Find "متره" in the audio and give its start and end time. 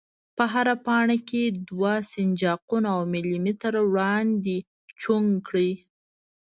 3.45-3.81